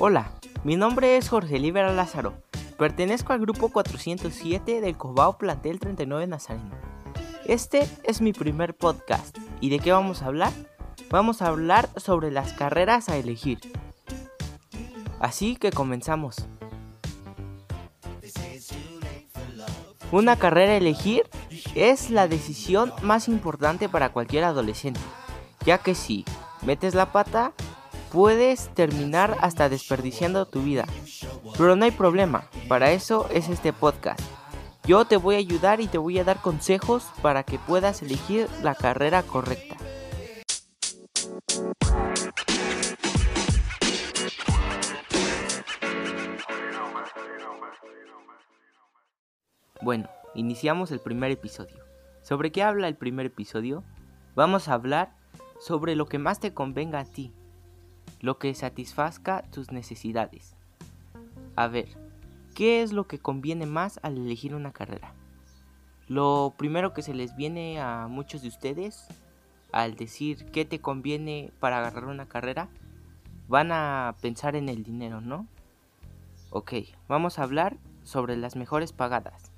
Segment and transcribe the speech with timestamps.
[0.00, 0.32] Hola,
[0.64, 2.34] mi nombre es Jorge Libera Lázaro.
[2.76, 6.72] Pertenezco al grupo 407 del Cobao Plantel 39 Nazareno.
[7.46, 9.38] Este es mi primer podcast.
[9.60, 10.52] ¿Y de qué vamos a hablar?
[11.10, 13.60] Vamos a hablar sobre las carreras a elegir.
[15.20, 16.48] Así que comenzamos.
[20.10, 21.22] Una carrera a elegir
[21.76, 25.00] es la decisión más importante para cualquier adolescente,
[25.64, 26.24] ya que si
[26.62, 27.52] metes la pata,
[28.14, 30.86] puedes terminar hasta desperdiciando tu vida.
[31.58, 34.20] Pero no hay problema, para eso es este podcast.
[34.84, 38.46] Yo te voy a ayudar y te voy a dar consejos para que puedas elegir
[38.62, 39.76] la carrera correcta.
[49.82, 51.82] Bueno, iniciamos el primer episodio.
[52.22, 53.82] ¿Sobre qué habla el primer episodio?
[54.36, 55.16] Vamos a hablar
[55.58, 57.32] sobre lo que más te convenga a ti,
[58.20, 60.56] lo que satisfazca tus necesidades.
[61.56, 61.88] A ver,
[62.54, 65.14] ¿qué es lo que conviene más al elegir una carrera?
[66.08, 69.06] Lo primero que se les viene a muchos de ustedes
[69.74, 72.68] al decir qué te conviene para agarrar una carrera,
[73.48, 75.48] van a pensar en el dinero, ¿no?
[76.50, 76.74] Ok,
[77.08, 79.50] vamos a hablar sobre las mejores pagadas.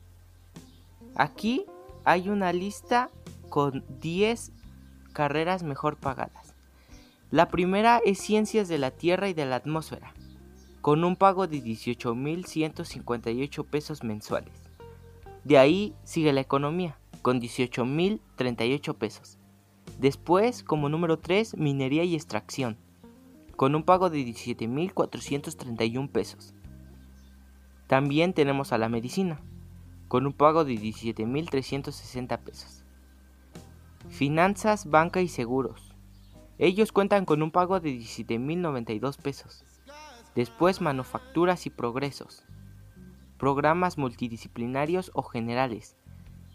[1.14, 1.66] Aquí
[2.04, 3.10] hay una lista
[3.50, 4.52] con 10
[5.12, 6.55] carreras mejor pagadas.
[7.32, 10.14] La primera es Ciencias de la Tierra y de la Atmósfera,
[10.80, 14.54] con un pago de 18.158 pesos mensuales.
[15.42, 19.38] De ahí sigue la Economía, con 18.038 pesos.
[19.98, 22.76] Después, como número 3, Minería y Extracción,
[23.56, 26.54] con un pago de 17.431 pesos.
[27.88, 29.40] También tenemos a la Medicina,
[30.06, 32.84] con un pago de 17.360 pesos.
[34.08, 35.85] Finanzas, banca y seguros.
[36.58, 39.66] Ellos cuentan con un pago de 17.092 pesos.
[40.34, 42.44] Después manufacturas y progresos.
[43.38, 45.98] Programas multidisciplinarios o generales.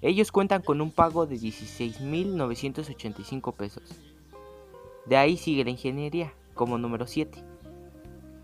[0.02, 4.02] Ellos cuentan con un pago de 16.985 pesos.
[5.06, 7.44] De ahí sigue la ingeniería, como número 7,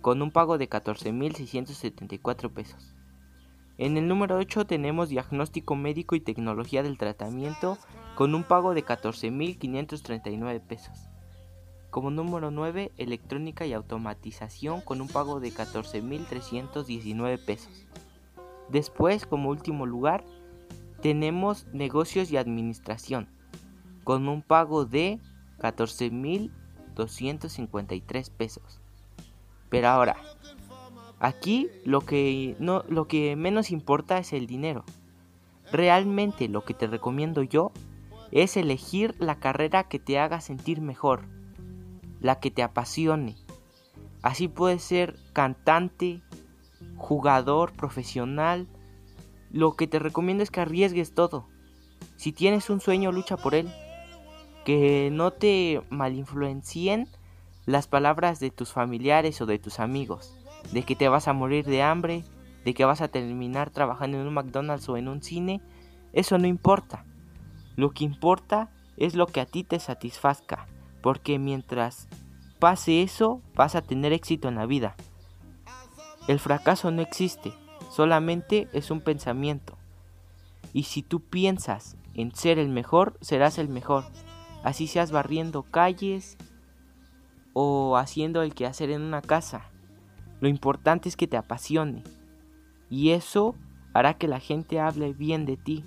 [0.02, 2.94] con un pago de 14.674 pesos.
[3.80, 7.80] En el número 8 tenemos diagnóstico médico y tecnología del tratamiento
[8.16, 11.10] con un pago de 14.539 pesos.
[11.98, 17.88] Como número 9, electrónica y automatización con un pago de 14.319 pesos.
[18.70, 20.24] Después, como último lugar,
[21.02, 23.28] tenemos negocios y administración
[24.04, 25.20] con un pago de
[25.58, 28.80] 14.253 pesos.
[29.70, 30.18] Pero ahora,
[31.18, 34.84] Aquí lo que, no, lo que menos importa es el dinero.
[35.72, 37.72] Realmente lo que te recomiendo yo
[38.32, 41.36] es elegir la carrera que te haga sentir mejor,
[42.20, 43.36] la que te apasione.
[44.22, 46.22] Así puedes ser cantante,
[46.96, 48.68] jugador, profesional.
[49.52, 51.48] Lo que te recomiendo es que arriesgues todo.
[52.16, 53.72] Si tienes un sueño, lucha por él.
[54.66, 57.08] Que no te malinfluencien
[57.66, 60.38] las palabras de tus familiares o de tus amigos
[60.72, 62.24] de que te vas a morir de hambre,
[62.66, 65.62] de que vas a terminar trabajando en un McDonald's o en un cine,
[66.14, 67.06] eso no importa.
[67.76, 70.68] Lo que importa es lo que a ti te satisfazca,
[71.02, 72.08] porque mientras
[72.60, 74.96] pase eso, vas a tener éxito en la vida.
[76.28, 77.54] El fracaso no existe,
[77.90, 79.78] solamente es un pensamiento.
[80.74, 84.06] Y si tú piensas en ser el mejor, serás el mejor.
[84.64, 86.38] Así seas barriendo calles
[87.54, 89.70] o haciendo el quehacer en una casa.
[90.42, 92.04] Lo importante es que te apasione
[92.90, 93.56] y eso
[93.94, 95.84] hará que la gente hable bien de ti.